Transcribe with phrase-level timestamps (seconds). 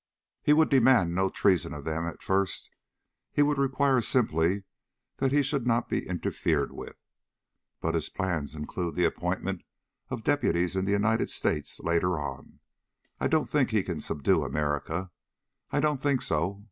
[0.41, 2.71] He would demand no treason of them at first.
[3.31, 4.63] He would require simply
[5.17, 6.95] that he should not be interfered with.
[7.81, 9.61] But his plans include the appointment
[10.09, 12.61] of deputies in the United States later on.
[13.19, 15.11] I don't think he can subdue America.
[15.69, 16.59] I don't think so.